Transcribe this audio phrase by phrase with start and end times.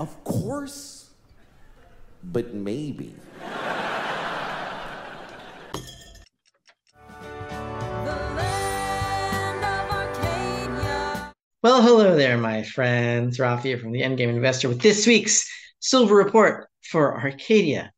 [0.00, 1.10] Of course,
[2.24, 3.14] but maybe.
[11.62, 13.36] Well, hello there, my friends.
[13.36, 15.46] Rafi from the Endgame Investor with this week's
[15.80, 17.92] Silver Report for Arcadia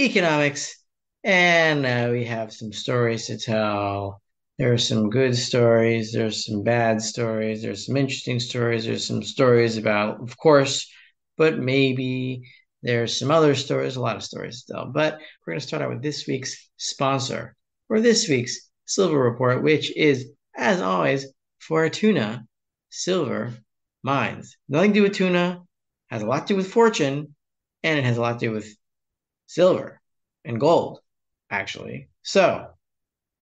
[0.00, 0.74] Economics.
[1.22, 4.22] And uh, we have some stories to tell.
[4.56, 9.22] There are some good stories, there's some bad stories, there's some interesting stories, there's some
[9.22, 10.88] stories about, of course,
[11.36, 12.42] but maybe
[12.82, 14.86] there's some other stories, a lot of stories to tell.
[14.86, 17.56] But we're going to start out with this week's sponsor
[17.88, 21.26] for this week's Silver Report, which is, as always,
[21.60, 22.44] Fortuna
[22.90, 23.54] silver
[24.02, 24.56] mines.
[24.68, 25.62] Nothing to do with tuna,
[26.10, 27.34] has a lot to do with fortune,
[27.82, 28.68] and it has a lot to do with
[29.46, 30.00] silver
[30.44, 31.00] and gold,
[31.50, 32.08] actually.
[32.22, 32.66] So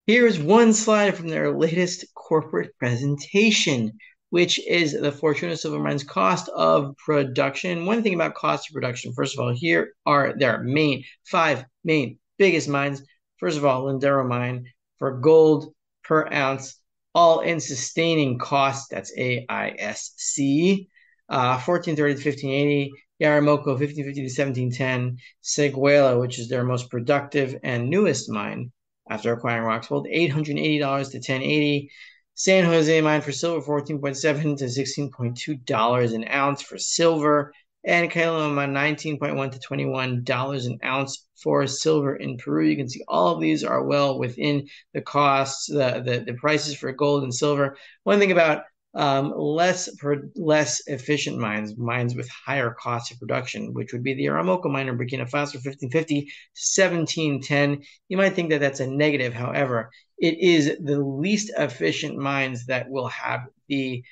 [0.06, 3.98] here's one slide from their latest corporate presentation,
[4.30, 7.86] which is the Fortuna Silver Mines cost of production.
[7.86, 12.20] One thing about cost of production, first of all, here are their main five main
[12.38, 13.02] biggest mines.
[13.38, 14.66] First of all, Lindero mine
[14.98, 16.80] for gold per ounce
[17.16, 18.90] all in sustaining cost.
[18.92, 20.88] That's AISC.
[21.30, 22.92] Uh, 1430 to 1580.
[23.22, 25.18] Yaramoko 1550 to 1710.
[25.44, 28.72] Seguela, which is their most productive and newest mine
[29.10, 31.92] after acquiring Roxgold, $880 to 1080.
[32.40, 37.52] San Jose mine for silver, 14.7 to $16.2 an ounce for silver
[37.84, 42.66] and Caylloma 19.1 to 21 dollars an ounce for silver in Peru.
[42.66, 46.78] You can see all of these are well within the costs, the the, the prices
[46.78, 47.76] for gold and silver.
[48.04, 48.64] One thing about
[48.96, 54.14] um, less per, less efficient mines, mines with higher costs of production, which would be
[54.14, 57.84] the Yaramoko mine in Burkina Faso, 1550 1710.
[58.08, 59.34] You might think that that's a negative.
[59.34, 64.04] However, it is the least efficient mines that will have the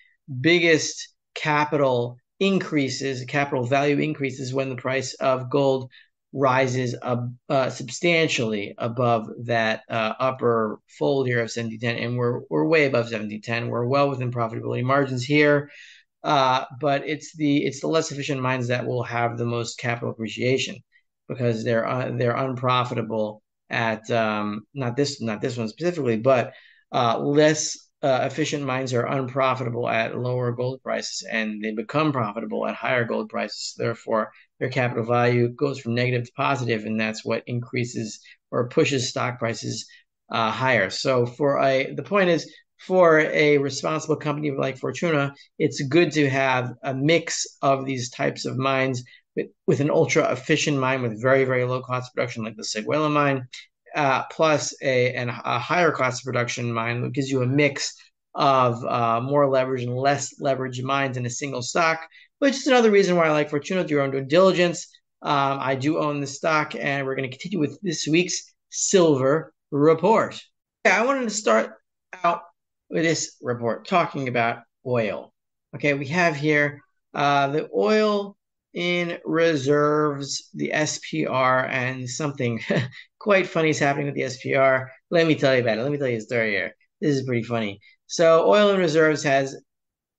[0.42, 5.90] biggest capital increases, capital value increases when the price of gold
[6.34, 12.86] rises uh, substantially above that uh, upper fold here of 1710 and we're we're way
[12.86, 15.70] above 1710 we're well within profitability margins here
[16.24, 20.10] uh, but it's the it's the less efficient mines that will have the most capital
[20.10, 20.76] appreciation
[21.30, 26.54] because they're uh, they're unprofitable at um, not this not this one specifically but
[26.92, 32.68] uh, less uh, efficient mines are unprofitable at lower gold prices and they become profitable
[32.68, 33.74] at higher gold prices.
[33.78, 38.20] Therefore, their capital value goes from negative to positive, and that's what increases
[38.52, 39.88] or pushes stock prices
[40.32, 40.90] uh, higher.
[40.90, 46.30] So, for a the point is for a responsible company like Fortuna, it's good to
[46.30, 49.04] have a mix of these types of mines
[49.36, 53.12] with, with an ultra efficient mine with very very low cost production like the Seguela
[53.12, 53.48] mine
[53.96, 57.96] uh, plus a, and a higher cost production mine that gives you a mix
[58.36, 62.08] of uh, more leverage and less leverage mines in a single stock,
[62.40, 63.84] which is another reason why I like Fortuna.
[63.84, 64.88] Do your own due diligence.
[65.22, 69.54] Um, I do own the stock, and we're going to continue with this week's silver
[69.72, 70.40] report.
[70.86, 71.72] Yeah, I wanted to start
[72.24, 72.44] out
[72.90, 75.34] with this report talking about oil.
[75.76, 76.80] Okay, we have here
[77.14, 78.38] uh, the oil
[78.74, 82.60] in reserves, the SPR, and something
[83.20, 84.88] quite funny is happening with the SPR.
[85.10, 85.82] Let me tell you about it.
[85.82, 86.76] Let me tell you a story here.
[87.02, 87.80] This is pretty funny.
[88.06, 89.56] So oil in reserves has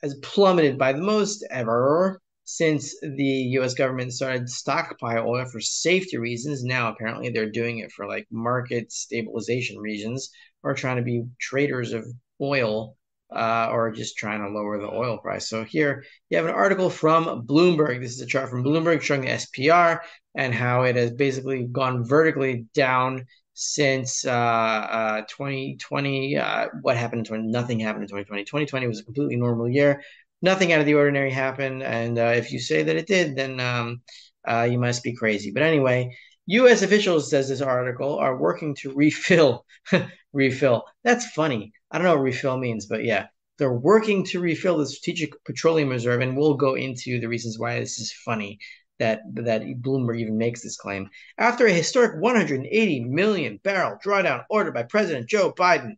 [0.03, 3.25] has plummeted by the most ever since the
[3.59, 3.75] U.S.
[3.75, 6.65] government started stockpile oil for safety reasons.
[6.65, 10.31] Now apparently they're doing it for like market stabilization reasons
[10.63, 12.07] or trying to be traders of
[12.41, 12.97] oil
[13.35, 15.49] uh, or just trying to lower the oil price.
[15.49, 18.01] So here you have an article from Bloomberg.
[18.01, 20.01] This is a chart from Bloomberg showing the SPR
[20.35, 23.27] and how it has basically gone vertically down
[23.59, 26.37] since uh, uh, 2020.
[26.37, 27.27] Uh, what happened?
[27.27, 28.45] To, nothing happened in 2020.
[28.45, 30.01] 2020 was a completely normal year.
[30.41, 31.83] Nothing out of the ordinary happened.
[31.83, 34.03] And uh, if you say that it did, then um,
[34.49, 35.51] uh, you must be crazy.
[35.51, 36.83] But anyway, U.S.
[36.83, 39.67] officials, says this article, are working to refill.
[40.33, 40.85] refill.
[41.03, 41.73] That's funny.
[41.91, 43.27] I don't know what refill means, but yeah,
[43.59, 47.81] they're working to refill the strategic petroleum reserve, and we'll go into the reasons why
[47.81, 48.61] this is funny
[48.99, 51.09] that that Bloomberg even makes this claim.
[51.39, 55.97] After a historic 180 million barrel drawdown ordered by President Joe Biden,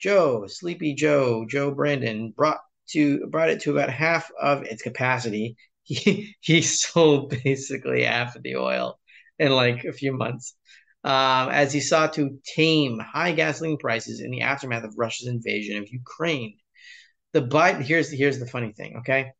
[0.00, 2.60] Joe Sleepy Joe Joe Brandon brought
[2.90, 5.56] to brought it to about half of its capacity.
[5.82, 9.00] He he sold basically half of the oil
[9.40, 10.54] in like a few months
[11.02, 15.78] um, as he sought to tame high gasoline prices in the aftermath of Russia's invasion
[15.78, 16.58] of Ukraine.
[17.32, 19.32] The Biden here's here's the funny thing, okay?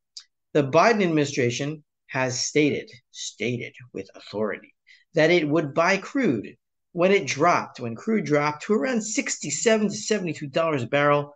[0.54, 4.74] The Biden administration has stated stated with authority
[5.14, 6.56] that it would buy crude
[6.92, 11.34] when it dropped, when crude dropped to around 67 to 72 dollars a barrel.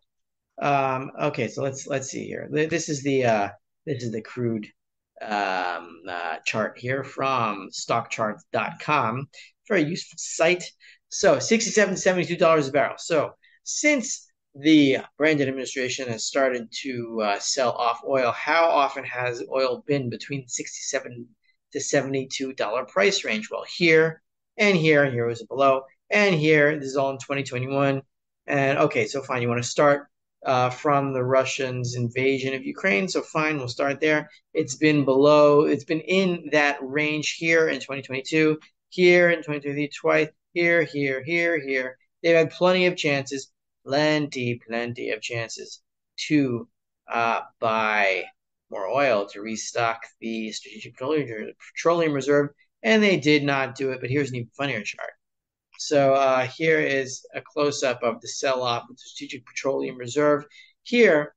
[0.60, 2.48] Um, okay, so let's let's see here.
[2.50, 3.48] This is the uh,
[3.86, 4.66] this is the crude
[5.22, 9.28] um, uh, chart here from stockcharts.com.
[9.68, 10.64] Very useful site.
[11.08, 12.96] So 67 to $72 a barrel.
[12.98, 19.42] So since the Brandon administration has started to uh, sell off oil, how often has
[19.52, 21.26] oil been between 67
[21.72, 23.50] to $72 price range?
[23.50, 24.22] Well, here
[24.56, 28.02] and here, here was below, and here, this is all in 2021.
[28.46, 30.06] And okay, so fine, you want to start
[30.44, 33.08] uh, from the Russians' invasion of Ukraine.
[33.08, 34.30] So fine, we'll start there.
[34.52, 38.58] It's been below, it's been in that range here in 2022,
[38.90, 41.98] here in 2023, twice, here, here, here, here.
[42.22, 43.50] They've had plenty of chances,
[43.84, 45.82] plenty, plenty of chances
[46.28, 46.68] to
[47.12, 48.24] uh, buy
[48.70, 52.50] more oil to restock the Strategic Petroleum Reserve,
[52.82, 54.00] and they did not do it.
[54.00, 55.10] But here's an even funnier chart.
[55.78, 60.44] So uh, here is a close-up of the sell-off of the Strategic Petroleum Reserve.
[60.82, 61.34] Here,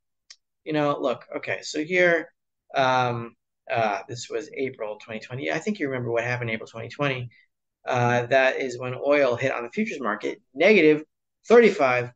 [0.64, 2.30] you know, look, okay, so here,
[2.76, 3.36] um,
[3.70, 5.52] uh, this was April 2020.
[5.52, 7.30] I think you remember what happened in April 2020.
[7.86, 11.04] Uh, that is when oil hit on the futures market negative
[11.50, 12.12] $35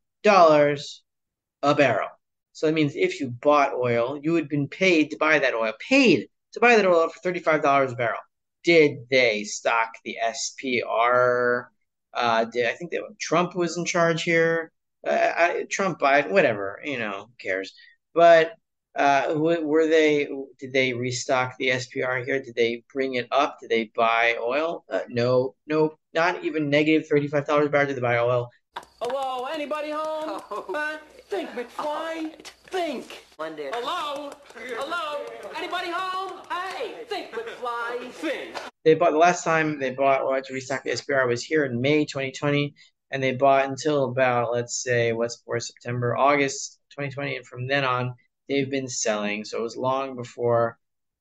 [1.63, 2.09] a barrel.
[2.53, 5.73] So that means if you bought oil, you had been paid to buy that oil,
[5.79, 8.19] paid to buy that oil for $35 a barrel.
[8.63, 11.71] Did they stock the SPR?
[12.13, 14.71] Uh, did I think that Trump was in charge here?
[15.07, 17.73] Uh, I, Trump, Biden, whatever, you know, cares?
[18.13, 18.53] But
[18.95, 20.27] uh, were they?
[20.59, 22.41] Did they restock the SPR here?
[22.43, 23.57] Did they bring it up?
[23.61, 24.83] Did they buy oil?
[24.89, 27.87] Uh, no, no, not even negative thirty-five dollars a barrel.
[27.87, 28.49] Did they buy oil?
[28.75, 30.41] Hello, anybody home?
[30.51, 30.65] Oh.
[30.73, 32.45] Uh, think, McFly.
[32.67, 33.25] Think.
[33.37, 33.69] Monday.
[33.73, 34.31] Hello?
[34.55, 35.25] Hello?
[35.57, 36.39] Anybody home?
[36.49, 38.11] Hey, think, McFly.
[38.11, 38.55] Think.
[38.85, 41.81] They bought the last time they bought oil to restock the SPR was here in
[41.81, 42.73] May 2020,
[43.11, 47.83] and they bought until about let's say what's for September, August 2020, and from then
[47.83, 48.13] on
[48.47, 49.43] they've been selling.
[49.45, 50.77] So it was long before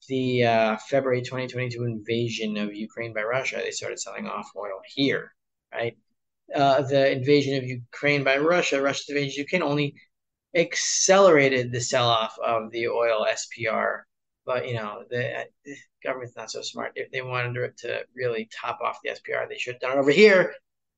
[0.08, 3.61] the uh, February 2022 invasion of Ukraine by Russia.
[3.62, 5.35] They started selling off oil here,
[5.73, 5.96] right?
[6.55, 9.94] Uh, the invasion of Ukraine by Russia, Russia's invasion of Ukraine only
[10.55, 14.02] accelerated the sell-off of the oil SPR.
[14.44, 16.93] But you know, the, the government's not so smart.
[16.97, 20.11] If they wanted to really top off the SPR, they should have done it over
[20.11, 20.55] here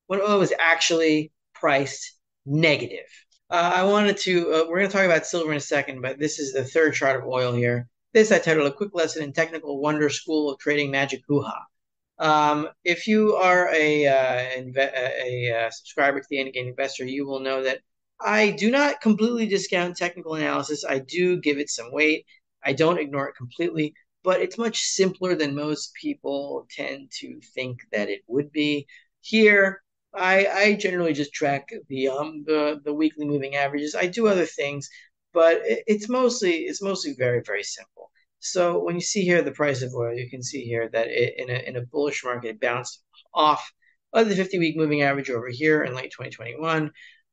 [0.07, 3.07] when oil was actually priced negative.
[3.51, 6.19] Uh, I wanted to, uh, we're going to talk about silver in a second, but
[6.19, 7.89] this is the third chart of oil here.
[8.15, 11.67] This I titled A Quick Lesson in Technical Wonder School of Trading Magic Hoo-Ha.
[12.19, 17.27] Um, if you are a, uh, inve- a, a, subscriber to the Endgame Investor, you
[17.27, 17.81] will know that
[18.21, 20.85] I do not completely discount technical analysis.
[20.85, 22.25] I do give it some weight.
[22.65, 27.81] I don't ignore it completely, but it's much simpler than most people tend to think
[27.91, 28.87] that it would be.
[29.21, 29.83] Here,
[30.15, 33.95] I, I generally just track the um the the weekly moving averages.
[33.97, 34.89] I do other things,
[35.33, 38.12] but it, it's mostly it's mostly very very simple.
[38.45, 41.35] So when you see here the price of oil, you can see here that it,
[41.39, 43.03] in a in a bullish market it bounced
[43.33, 43.73] off
[44.13, 46.91] of the 50 week moving average over here in late 2021.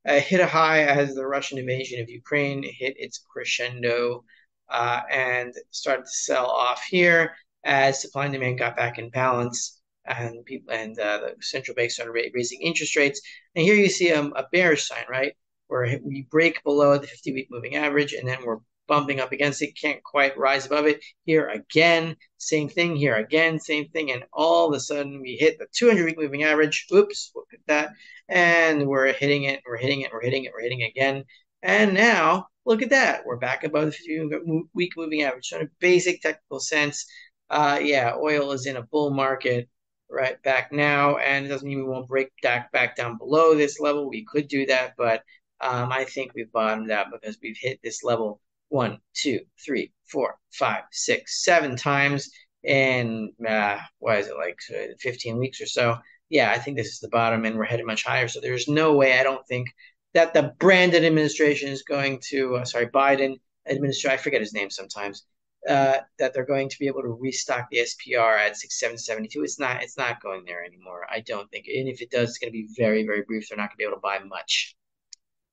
[0.07, 4.23] Uh, hit a high as the Russian invasion of Ukraine hit its crescendo
[4.69, 7.35] uh, and started to sell off here
[7.65, 11.89] as supply and demand got back in balance and people and uh, the central bank
[11.89, 13.19] started raising interest rates.
[13.55, 15.33] And here you see um, a bearish sign, right,
[15.69, 19.79] where we break below the 50-week moving average, and then we're bumping up against it,
[19.79, 21.01] can't quite rise above it.
[21.23, 22.97] Here again, same thing.
[22.97, 24.11] Here again, same thing.
[24.11, 26.87] And all of a sudden, we hit the 200-week moving average.
[26.93, 27.91] Oops, look at that.
[28.27, 29.61] And we're hitting it.
[29.65, 30.11] We're hitting it.
[30.11, 30.51] We're hitting it.
[30.53, 31.23] We're hitting it again.
[31.63, 33.25] And now, look at that.
[33.25, 35.47] We're back above the 50-week moving average.
[35.47, 37.05] So in a basic technical sense,
[37.49, 39.69] uh, yeah, oil is in a bull market
[40.09, 43.79] right back now, and it doesn't mean we won't break back back down below this
[43.79, 44.09] level.
[44.09, 45.23] We could do that, but
[45.61, 50.35] um, I think we've bottomed out because we've hit this level one, two, three, four,
[50.51, 52.29] five, six, seven times
[52.63, 53.79] in uh,
[54.11, 55.97] is it like uh, 15 weeks or so.
[56.29, 58.27] Yeah, I think this is the bottom, and we're headed much higher.
[58.27, 59.67] So there's no way I don't think
[60.13, 64.69] that the Brandon administration is going to, uh, sorry, Biden administration, I forget his name
[64.69, 65.25] sometimes,
[65.67, 69.43] uh, that they're going to be able to restock the SPR at 6772.
[69.43, 71.05] It's not it's not going there anymore.
[71.09, 71.65] I don't think.
[71.67, 73.49] And if it does, it's going to be very very brief.
[73.49, 74.75] They're not going to be able to buy much.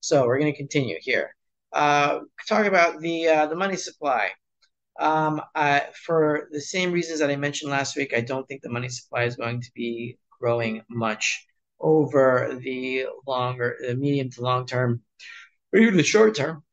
[0.01, 1.35] So we're going to continue here.
[1.76, 4.30] Uh, talk about the uh, the money supply.
[4.99, 5.42] Um,
[6.06, 9.25] for the same reasons that I mentioned last week, I don't think the money supply
[9.25, 11.47] is going to be growing much
[11.78, 15.02] over the longer, the medium to long term,
[15.73, 16.64] or even the short term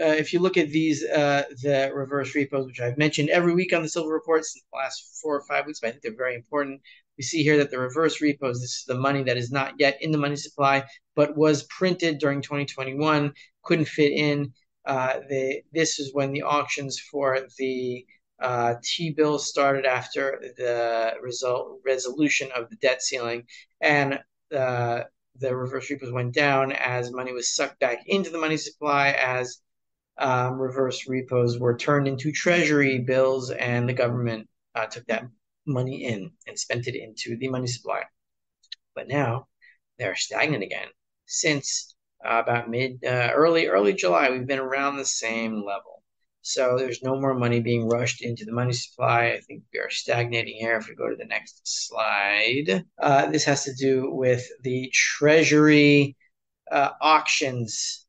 [0.00, 3.72] uh, if you look at these, uh, the reverse repos, which I've mentioned every week
[3.72, 6.16] on the Silver Reports in the last four or five weeks, but I think they're
[6.16, 6.82] very important.
[7.18, 9.98] We see here that the reverse repos, this is the money that is not yet
[10.00, 13.32] in the money supply, but was printed during 2021,
[13.62, 14.52] couldn't fit in.
[14.84, 18.04] Uh, the, this is when the auctions for the
[18.38, 23.46] Uh, T-bills started after the result resolution of the debt ceiling,
[23.80, 24.20] and
[24.54, 25.04] uh,
[25.40, 29.62] the reverse repos went down as money was sucked back into the money supply as
[30.18, 35.24] um, reverse repos were turned into treasury bills, and the government uh, took that
[35.66, 38.02] money in and spent it into the money supply.
[38.94, 39.48] But now
[39.98, 40.88] they're stagnant again.
[41.26, 41.94] Since
[42.24, 46.02] uh, about mid, uh, early, early July, we've been around the same level.
[46.42, 49.32] So there's no more money being rushed into the money supply.
[49.32, 50.76] I think we are stagnating here.
[50.76, 56.16] If we go to the next slide, uh, this has to do with the Treasury
[56.70, 58.06] uh, auctions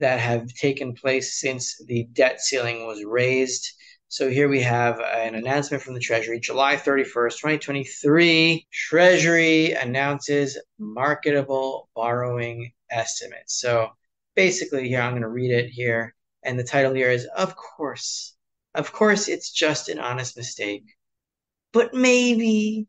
[0.00, 3.72] that have taken place since the debt ceiling was raised.
[4.10, 8.66] So here we have an announcement from the Treasury, July 31st, 2023.
[8.72, 13.60] Treasury announces marketable borrowing estimates.
[13.60, 13.90] So
[14.34, 16.14] basically, here I'm going to read it here.
[16.42, 18.34] And the title here is Of course,
[18.74, 20.84] of course, it's just an honest mistake.
[21.74, 22.86] But maybe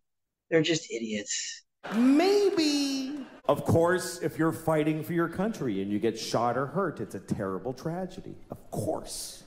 [0.50, 1.64] they're just idiots.
[1.96, 3.26] Maybe.
[3.50, 7.16] Of course, if you're fighting for your country and you get shot or hurt, it's
[7.16, 8.36] a terrible tragedy.
[8.52, 9.44] Of course.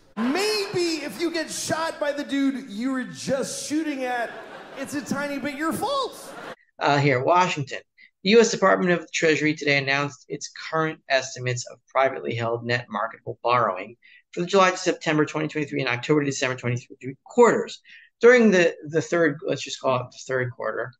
[0.74, 4.30] Maybe if you get shot by the dude you were just shooting at,
[4.78, 6.34] it's a tiny bit your fault.
[6.78, 7.80] Uh, here, Washington.
[8.24, 8.50] The U.S.
[8.50, 13.96] Department of the Treasury today announced its current estimates of privately held net marketable borrowing
[14.30, 17.82] for the July to September 2023 and October to December 2023 quarters.
[18.20, 20.92] During the, the third, let's just call it the third quarter,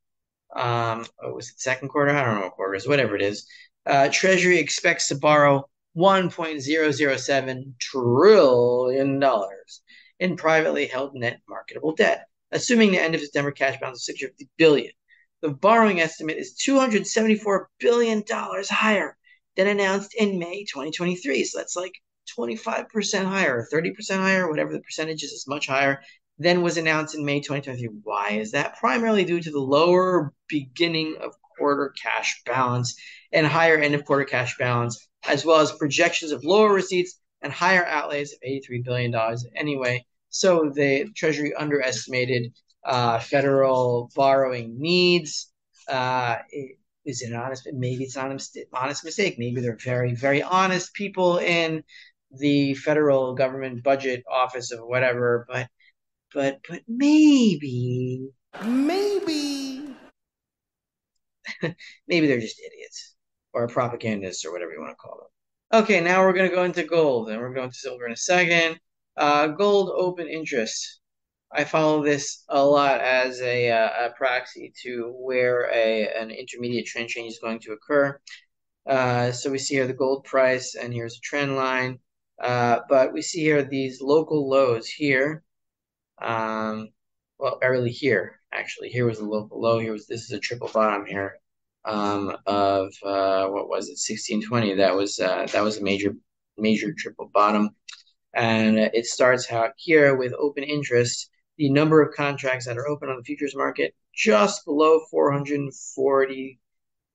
[0.55, 2.11] um, oh, was it second quarter?
[2.11, 3.47] I don't know what quarter is, whatever it is.
[3.87, 9.23] Uh, Treasury expects to borrow $1.007 trillion
[10.19, 14.49] in privately held net marketable debt, assuming the end of September cash balance of 650
[14.57, 14.93] billion.
[15.43, 19.17] The borrowing estimate is $274 billion higher
[19.57, 21.45] than announced in May 2023.
[21.45, 21.93] So that's like
[22.39, 26.01] 25% higher, 30% higher, whatever the percentage is, is much higher
[26.39, 27.89] than was announced in May 2023.
[28.03, 28.77] Why is that?
[28.79, 32.97] Primarily due to the lower beginning of quarter cash balance
[33.33, 37.53] and higher end of quarter cash balance, as well as projections of lower receipts and
[37.53, 39.15] higher outlays of $83 billion
[39.57, 40.05] anyway.
[40.31, 42.53] So the Treasury underestimated
[42.85, 45.53] uh, federal borrowing needs.
[45.89, 46.37] Uh,
[47.05, 47.69] is it an honest?
[47.73, 48.39] Maybe it's an
[48.73, 49.37] honest mistake.
[49.39, 51.83] Maybe they're very, very honest people in
[52.31, 55.45] the federal government budget office or whatever.
[55.49, 55.69] But
[56.33, 58.31] but but maybe
[58.65, 59.95] maybe
[62.09, 63.12] maybe they're just idiots
[63.53, 65.83] or propagandists or whatever you want to call them.
[65.83, 68.17] Okay, now we're going to go into gold and we're going to silver in a
[68.17, 68.79] second.
[69.17, 71.01] Uh, gold open interest.
[71.51, 76.87] I follow this a lot as a, uh, a proxy to where a an intermediate
[76.87, 78.19] trend change is going to occur.
[78.87, 81.99] Uh, so we see here the gold price, and here's a trend line.
[82.43, 85.43] Uh, but we see here these local lows here
[86.21, 86.89] um,
[87.39, 88.89] well, really here, actually.
[88.89, 89.79] Here was the local low.
[89.79, 91.39] Here was, this is a triple bottom here
[91.85, 94.75] um, of, uh, what was it, 1620.
[94.75, 96.15] That was, uh, that was a major,
[96.57, 97.71] major triple bottom.
[98.35, 101.29] And it starts out here with open interest.
[101.59, 106.59] The number of contracts that are open on the futures market just below 440,000,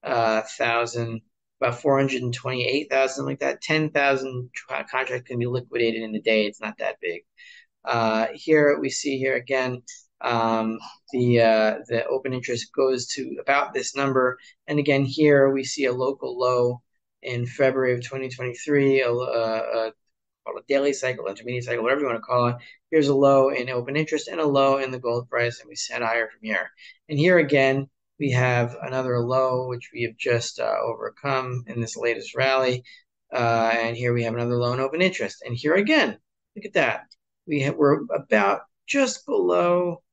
[0.03, 1.19] uh,
[1.59, 3.61] about 428,000, like that.
[3.61, 6.45] 10,000 contracts can be liquidated in a day.
[6.45, 7.21] It's not that big.
[7.83, 9.81] Uh, here we see here again
[10.21, 10.79] um,
[11.11, 15.85] the uh, the open interest goes to about this number, and again here we see
[15.85, 16.81] a local low
[17.21, 22.17] in February of 2023, a, a, a, a daily cycle, intermediate cycle, whatever you want
[22.17, 22.55] to call it.
[22.91, 25.75] Here's a low in open interest and a low in the gold price, and we
[25.75, 26.69] set higher from here.
[27.09, 31.97] And here again, we have another low, which we have just uh, overcome in this
[31.97, 32.83] latest rally.
[33.33, 35.43] Uh, and here we have another low in open interest.
[35.45, 36.17] And here again,
[36.55, 37.03] look at that
[37.47, 40.03] we have, we're about just below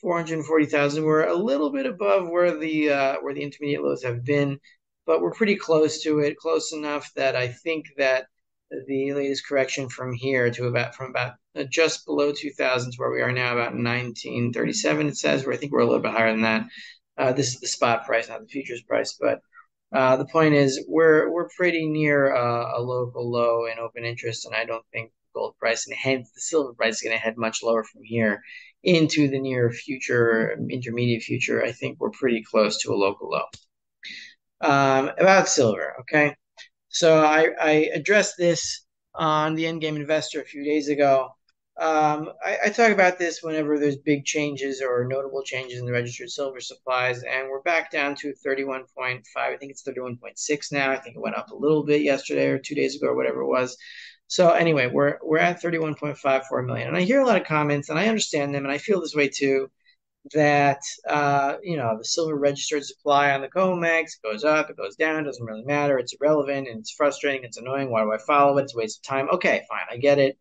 [0.00, 1.04] 440,000.
[1.04, 4.58] We're a little bit above where the uh, where the intermediate lows have been,
[5.06, 8.26] but we're pretty close to it, close enough that I think that
[8.86, 13.10] the latest correction from here to about from about uh, just below 2,000 to where
[13.10, 15.08] we are now, about 1937.
[15.08, 16.66] It says where I think we're a little bit higher than that.
[17.18, 19.40] Uh, this is the spot price, not the futures price, but
[19.92, 24.54] uh, the point is we're we're pretty near a local low in open interest, and
[24.54, 27.62] I don't think gold price, and hence the silver price is going to head much
[27.62, 28.42] lower from here
[28.82, 31.62] into the near future, intermediate future.
[31.62, 33.44] I think we're pretty close to a local low.
[34.60, 36.36] Um, about silver, okay.
[36.88, 38.84] So I, I addressed this
[39.14, 41.30] on the Endgame Investor a few days ago.
[41.80, 45.92] Um, I, I, talk about this whenever there's big changes or notable changes in the
[45.92, 48.84] registered silver supplies, and we're back down to 31.5.
[49.34, 50.90] I think it's 31.6 now.
[50.90, 53.40] I think it went up a little bit yesterday or two days ago or whatever
[53.40, 53.78] it was.
[54.30, 56.86] So anyway, we're we're at 31.54 million.
[56.86, 59.14] And I hear a lot of comments and I understand them and I feel this
[59.14, 59.68] way too
[60.34, 64.94] that uh, you know the silver registered supply on the COMEX goes up, it goes
[64.94, 65.98] down, doesn't really matter.
[65.98, 67.42] It's irrelevant and it's frustrating.
[67.42, 67.90] It's annoying.
[67.90, 68.64] Why do I follow it?
[68.64, 69.28] It's a waste of time.
[69.32, 70.38] Okay, fine, I get it.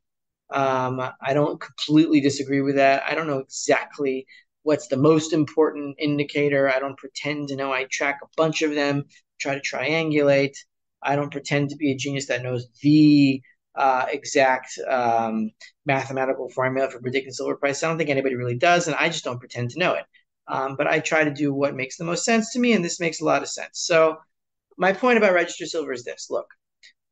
[0.52, 3.04] Um, I don't completely disagree with that.
[3.10, 4.28] I don't know exactly
[4.62, 6.70] what's the most important indicator.
[6.70, 7.74] I don't pretend to know.
[7.74, 9.06] I track a bunch of them,
[9.40, 10.58] try to triangulate.
[11.02, 13.42] I don't pretend to be a genius that knows the
[13.76, 15.52] uh, exact um,
[15.86, 17.84] mathematical formula for predicting silver price.
[17.84, 20.06] I don't think anybody really does, and I just don't pretend to know it.
[20.48, 23.00] Um, but I try to do what makes the most sense to me, and this
[23.00, 23.82] makes a lot of sense.
[23.82, 24.18] So
[24.78, 26.48] my point about registered silver is this: look,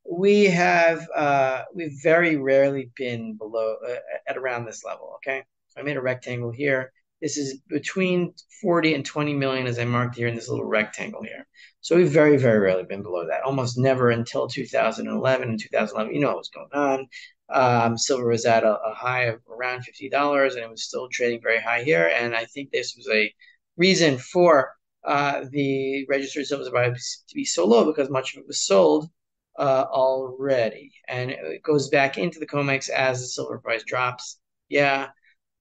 [0.10, 3.96] we have uh, we've very rarely been below uh,
[4.28, 5.14] at around this level.
[5.18, 5.44] Okay,
[5.78, 6.92] I made a rectangle here.
[7.22, 11.24] This is between 40 and 20 million as I marked here in this little rectangle
[11.24, 11.48] here.
[11.88, 13.44] So we've very, very rarely been below that.
[13.44, 16.14] Almost never until 2011 and 2011.
[16.14, 17.08] You know what was going on.
[17.48, 21.40] Um, silver was at a, a, high of around $50 and it was still trading
[21.42, 22.12] very high here.
[22.14, 23.34] And I think this was a
[23.78, 24.74] reason for
[25.06, 29.10] uh, the registered silver to be so low because much of it was sold
[29.58, 30.92] uh, already.
[31.08, 34.42] And it goes back into the COMEX as the silver price drops.
[34.68, 35.08] Yeah.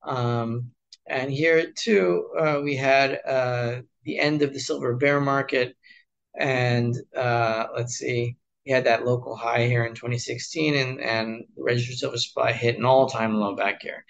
[0.02, 0.72] Um,
[1.06, 5.76] and here too, uh, we had uh, the end of the silver bear market.
[6.38, 11.96] And uh, let's see, we had that local high here in 2016, and, and registered
[11.96, 14.04] silver supply hit an all time low back here.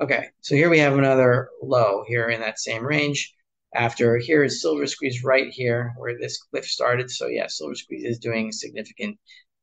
[0.00, 3.32] Okay, so here we have another low here in that same range.
[3.74, 7.10] After here is silver squeeze right here where this cliff started.
[7.10, 9.18] So, yeah, silver squeeze is doing significant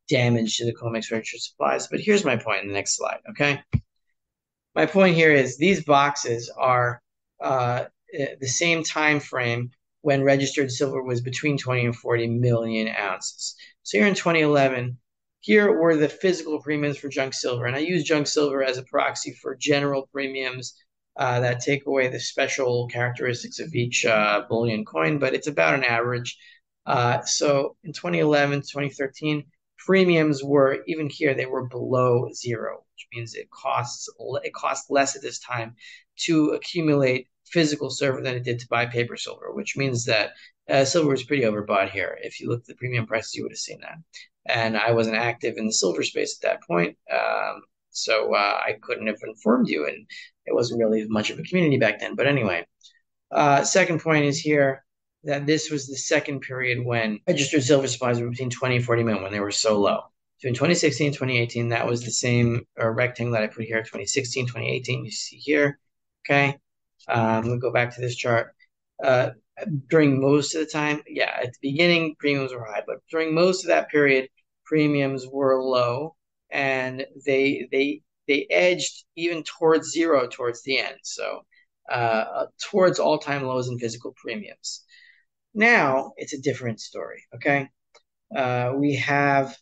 [0.09, 1.87] damage to the COMEX registered supplies.
[1.87, 3.61] But here's my point in the next slide, okay?
[4.75, 7.01] my point here is these boxes are
[7.41, 9.71] uh, the same time frame
[10.03, 13.55] when registered silver was between 20 and 40 million ounces.
[13.83, 14.97] So here in 2011,
[15.39, 17.65] here were the physical premiums for junk silver.
[17.65, 20.77] And I use junk silver as a proxy for general premiums
[21.15, 25.73] uh, that take away the special characteristics of each uh, bullion coin, but it's about
[25.73, 26.37] an average.
[26.85, 29.45] Uh, so in 2011, 2013,
[29.77, 34.09] premiums were even here they were below zero, means it costs
[34.43, 35.75] it costs less at this time
[36.17, 40.31] to accumulate physical silver than it did to buy paper silver, which means that
[40.69, 42.17] uh, silver is pretty overbought here.
[42.21, 43.97] If you look at the premium prices, you would have seen that.
[44.45, 48.77] And I wasn't active in the silver space at that point, um, so uh, I
[48.81, 50.05] couldn't have informed you, and
[50.45, 52.15] it wasn't really much of a community back then.
[52.15, 52.65] But anyway,
[53.31, 54.83] uh, second point is here
[55.23, 59.03] that this was the second period when registered silver supplies were between 20 and 40
[59.03, 60.01] million when they were so low.
[60.39, 64.47] So in 2016, 2018, that was the same uh, rectangle that I put here, 2016,
[64.47, 65.79] 2018, you see here.
[66.25, 66.57] Okay.
[67.07, 68.53] Um, we'll go back to this chart.
[69.03, 69.31] Uh,
[69.89, 73.63] during most of the time, yeah, at the beginning, premiums were high, but during most
[73.63, 74.29] of that period,
[74.65, 76.15] premiums were low
[76.49, 80.97] and they, they, they edged even towards zero towards the end.
[81.03, 81.41] So,
[81.89, 84.83] uh, towards all time lows in physical premiums.
[85.53, 87.23] Now it's a different story.
[87.35, 87.69] Okay,
[88.35, 89.55] uh, we have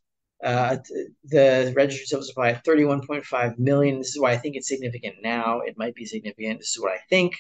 [0.43, 0.77] uh,
[1.25, 3.99] the registered silver supply at 31.5 million.
[3.99, 5.61] This is why I think it's significant now.
[5.61, 6.59] It might be significant.
[6.59, 7.35] This is what I think.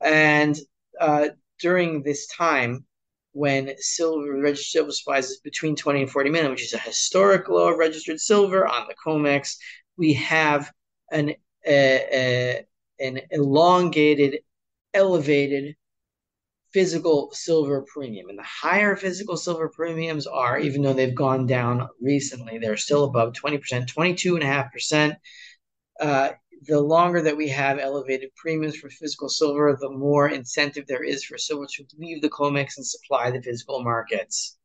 [0.00, 0.56] And
[1.00, 1.28] uh,
[1.60, 2.84] during this time,
[3.32, 7.48] when silver registered silver supplies is between 20 and 40 million, which is a historic
[7.48, 9.56] low of registered silver on the COMEX,
[9.98, 10.70] we have
[11.10, 11.34] an
[11.66, 14.38] an elongated,
[14.94, 15.76] elevated
[16.76, 18.28] physical silver premium.
[18.28, 23.04] And the higher physical silver premiums are, even though they've gone down recently, they're still
[23.04, 25.16] above 20%, 22.5%.
[25.98, 26.32] Uh,
[26.66, 31.24] the longer that we have elevated premiums for physical silver, the more incentive there is
[31.24, 34.58] for silver to leave the COMEX and supply the physical markets.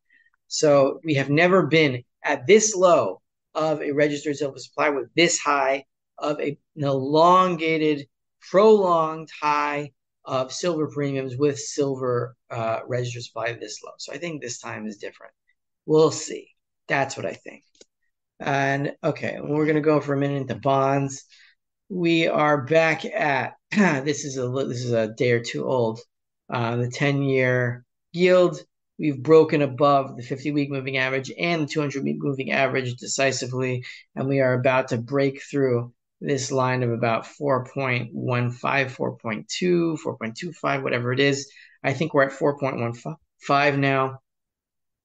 [0.50, 3.22] So we have never been at this low
[3.56, 5.86] of a registered silver supply with this high
[6.18, 8.06] of a, an elongated,
[8.42, 9.94] prolonged high
[10.26, 13.92] of silver premiums with silver uh, register supply this low.
[13.98, 15.34] So I think this time is different.
[15.86, 16.50] We'll see.
[16.88, 17.64] That's what I think.
[18.40, 21.26] And okay, we're going to go for a minute into bonds.
[21.90, 26.00] We are back at this is a this is a day or two old.
[26.50, 28.62] Uh, the 10 year yield.
[29.00, 33.84] We've broken above the 50 week moving average and the 200 week moving average decisively,
[34.16, 41.12] and we are about to break through this line of about 4.15, 4.2, 4.25, whatever
[41.12, 41.52] it is.
[41.84, 44.20] I think we're at 4.15 now.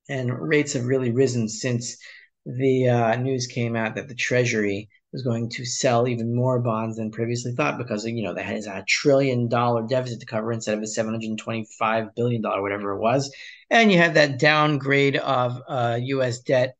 [0.08, 1.96] And rates have really risen since
[2.44, 6.96] the uh, news came out that the Treasury was going to sell even more bonds
[6.96, 10.76] than previously thought because you know they had a trillion dollar deficit to cover instead
[10.76, 13.32] of a 725 billion dollar whatever it was
[13.70, 16.40] and you had that downgrade of uh, U.S.
[16.40, 16.76] debt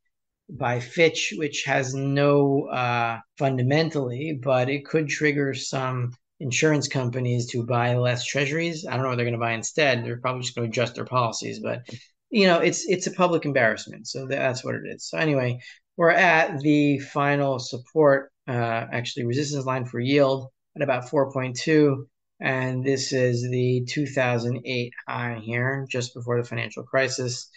[0.49, 7.65] by Fitch, which has no uh, fundamentally, but it could trigger some insurance companies to
[7.65, 8.87] buy less treasuries.
[8.87, 10.05] I don't know what they're going to buy instead.
[10.05, 11.83] They're probably just going to adjust their policies, but
[12.31, 14.09] you know, it's it's a public embarrassment.
[14.09, 15.09] So that's what it is.
[15.09, 15.61] So anyway,
[15.97, 22.05] we're at the final support, uh, actually resistance line for yield at about 4.2.
[22.39, 27.49] And this is the 2008 high here, just before the financial crisis.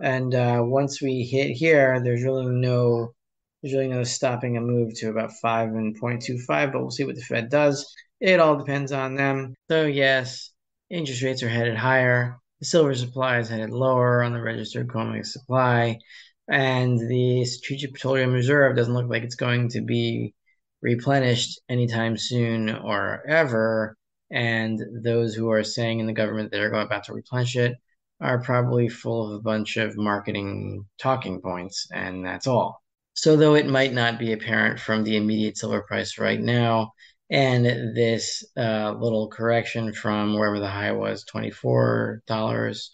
[0.00, 3.14] And uh, once we hit here, there's really no
[3.62, 7.14] there's really no stopping a move to about 5 and 0.25, but we'll see what
[7.14, 7.90] the Fed does.
[8.20, 9.54] It all depends on them.
[9.70, 10.50] So yes,
[10.90, 12.36] interest rates are headed higher.
[12.60, 15.98] The silver supply is headed lower on the registered COMEX supply.
[16.46, 20.34] And the Strategic Petroleum Reserve doesn't look like it's going to be
[20.82, 23.96] replenished anytime soon or ever.
[24.30, 27.76] And those who are saying in the government going about to replenish it
[28.20, 32.82] are probably full of a bunch of marketing talking points, and that's all.
[33.14, 36.92] So, though it might not be apparent from the immediate silver price right now,
[37.30, 37.64] and
[37.96, 42.90] this uh, little correction from wherever the high was, $24,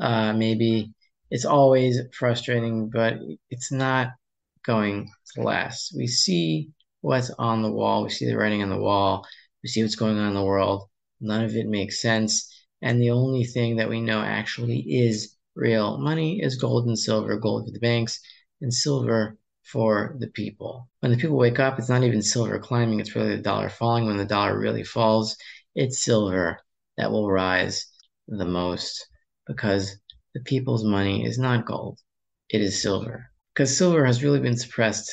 [0.00, 0.92] uh, maybe,
[1.30, 3.18] it's always frustrating, but
[3.50, 4.08] it's not
[4.64, 5.94] going to last.
[5.96, 9.26] We see what's on the wall, we see the writing on the wall,
[9.62, 10.88] we see what's going on in the world.
[11.20, 12.49] None of it makes sense.
[12.82, 17.36] And the only thing that we know actually is real money is gold and silver,
[17.36, 18.20] gold for the banks
[18.60, 20.88] and silver for the people.
[21.00, 24.06] When the people wake up, it's not even silver climbing, it's really the dollar falling.
[24.06, 25.36] When the dollar really falls,
[25.74, 26.58] it's silver
[26.96, 27.86] that will rise
[28.28, 29.06] the most
[29.46, 29.96] because
[30.34, 31.98] the people's money is not gold,
[32.48, 33.30] it is silver.
[33.54, 35.12] Because silver has really been suppressed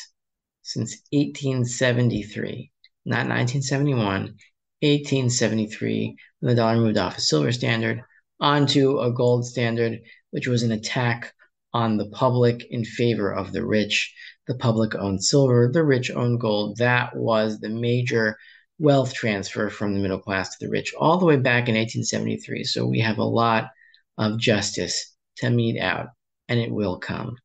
[0.62, 2.72] since 1873,
[3.06, 4.36] not 1971,
[4.82, 8.02] 1873 when the dollar moved off a silver standard
[8.40, 10.00] onto a gold standard,
[10.32, 11.34] which was an attack
[11.74, 14.14] on the public in favor of the rich.
[14.48, 16.78] The public owned silver, the rich owned gold.
[16.78, 18.38] That was the major
[18.80, 22.64] wealth transfer from the middle class to the rich all the way back in 1873.
[22.64, 23.70] So we have a lot
[24.18, 26.08] of justice to mete out,
[26.48, 27.36] and it will come.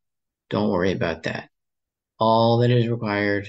[0.50, 1.48] Don't worry about that.
[2.18, 3.48] All that is required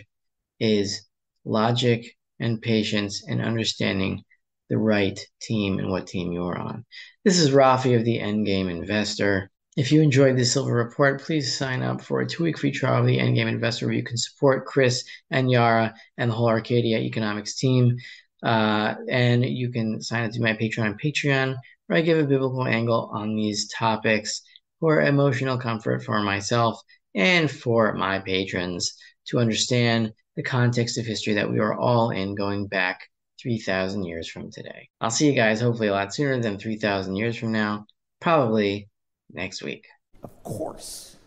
[0.59, 1.05] is
[1.45, 4.23] logic and patience and understanding
[4.69, 6.85] the right team and what team you're on.
[7.23, 9.49] This is Rafi of the Endgame Investor.
[9.75, 13.01] If you enjoyed this Silver Report, please sign up for a two week free trial
[13.01, 16.99] of the Endgame Investor where you can support Chris and Yara and the whole Arcadia
[16.99, 17.97] economics team.
[18.43, 21.55] Uh, and you can sign up to my Patreon Patreon,
[21.87, 24.41] where I give a biblical angle on these topics
[24.79, 26.81] for emotional comfort for myself
[27.15, 28.95] and for my patrons
[29.27, 33.07] to understand the context of history that we are all in going back
[33.41, 34.89] 3,000 years from today.
[35.01, 37.85] I'll see you guys hopefully a lot sooner than 3,000 years from now,
[38.19, 38.89] probably
[39.31, 39.85] next week.
[40.23, 41.17] Of course.